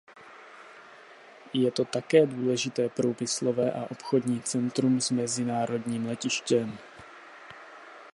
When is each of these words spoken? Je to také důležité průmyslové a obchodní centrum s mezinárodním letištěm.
Je 1.53 1.71
to 1.71 1.85
také 1.85 2.25
důležité 2.25 2.89
průmyslové 2.89 3.71
a 3.71 3.91
obchodní 3.91 4.41
centrum 4.41 5.01
s 5.01 5.11
mezinárodním 5.11 6.05
letištěm. 6.05 6.77